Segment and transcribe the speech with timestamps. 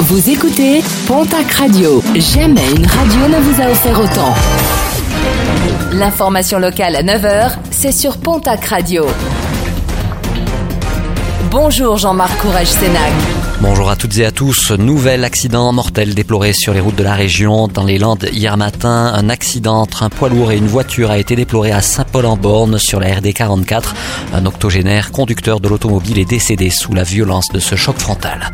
[0.00, 2.02] Vous écoutez Pontac Radio.
[2.14, 4.34] Jamais une radio ne vous a offert autant.
[5.92, 9.06] L'information locale à 9h, c'est sur Pontac Radio.
[11.50, 13.12] Bonjour Jean-Marc Courage Sénac.
[13.60, 14.72] Bonjour à toutes et à tous.
[14.72, 17.68] Nouvel accident mortel déploré sur les routes de la région.
[17.68, 21.18] Dans les Landes, hier matin, un accident entre un poids lourd et une voiture a
[21.18, 23.94] été déploré à Saint-Paul-en-Borne sur la RD 44.
[24.34, 28.50] Un octogénaire conducteur de l'automobile est décédé sous la violence de ce choc frontal.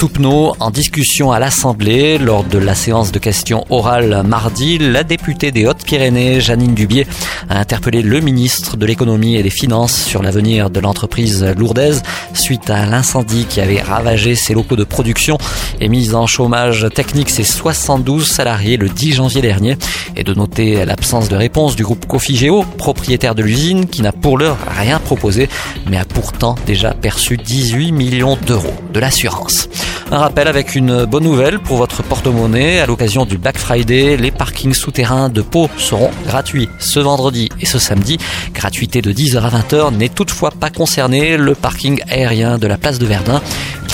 [0.00, 5.52] Toupneau, en discussion à l'Assemblée, lors de la séance de questions orales mardi, la députée
[5.52, 7.06] des Hautes-Pyrénées, Janine Dubier,
[7.50, 12.70] a interpellé le ministre de l'économie et des finances sur l'avenir de l'entreprise lourdaise suite
[12.70, 15.36] à l'incendie qui avait ravagé ses locaux de production
[15.80, 19.76] et mise en chômage technique ses 72 salariés le 10 janvier dernier
[20.16, 24.38] et de noter l'absence de réponse du groupe Cofigeo, propriétaire de l'usine, qui n'a pour
[24.38, 25.50] l'heure rien proposé,
[25.90, 29.68] mais a pourtant déjà perçu 18 millions d'euros de l'assurance.
[30.12, 32.80] Un rappel avec une bonne nouvelle pour votre porte-monnaie.
[32.80, 37.66] À l'occasion du Black Friday, les parkings souterrains de Pau seront gratuits ce vendredi et
[37.66, 38.18] ce samedi.
[38.52, 42.98] Gratuité de 10h à 20h n'est toutefois pas concerné le parking aérien de la place
[42.98, 43.40] de Verdun.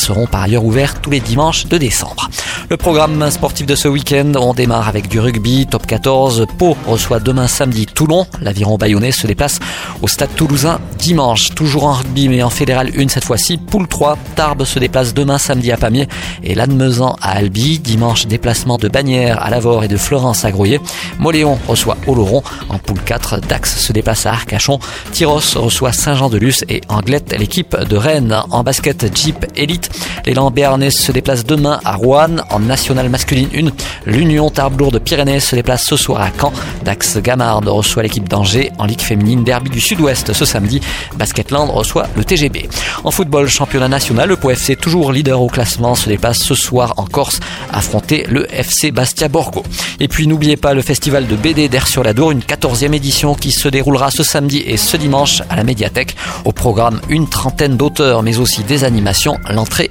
[0.06, 2.30] Seront par ailleurs ouverts tous les dimanches de décembre.
[2.70, 6.46] Le programme sportif de ce week-end, on démarre avec du rugby, top 14.
[6.58, 8.24] Pau reçoit demain samedi Toulon.
[8.40, 9.58] L'aviron bayonnais se déplace
[10.02, 11.56] au stade toulousain dimanche.
[11.56, 13.56] Toujours en rugby, mais en fédéral 1 cette fois-ci.
[13.56, 16.06] Poule 3, Tarbes se déplace demain samedi à Pamiers
[16.44, 17.80] et Lannemezan à Albi.
[17.80, 20.80] Dimanche, déplacement de Bagnères à Lavore et de Florence à Grouillet.
[21.18, 22.44] Moléon reçoit Oloron.
[22.68, 24.78] En poule 4, Dax se déplace à Arcachon.
[25.10, 28.36] Tyros reçoit Saint-Jean-de-Luz et Anglette, l'équipe de Rennes.
[28.50, 29.90] En basket Jeep Elite,
[30.24, 34.10] l'élan béarnais se déplace demain à Rouen en nationale masculine 1.
[34.10, 36.52] L'Union Tarbes de Pyrénées se déplace ce soir à Caen.
[36.84, 40.80] Dax Gamard reçoit l'équipe d'Angers en Ligue féminine Derby du Sud-Ouest ce samedi.
[41.16, 42.68] Basketland reçoit le TGB.
[43.04, 47.04] En football, championnat national, le POFC toujours leader au classement se déplace ce soir en
[47.04, 47.40] Corse
[47.72, 49.62] affronter le FC Bastia Borgo.
[50.00, 53.34] Et puis n'oubliez pas le festival de BD d'Air sur la Dour, une 14e édition
[53.34, 56.16] qui se déroulera ce samedi et ce dimanche à la médiathèque.
[56.44, 59.38] Au programme une trentaine d'auteurs mais aussi des animations.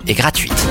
[0.07, 0.67] Est gratuite.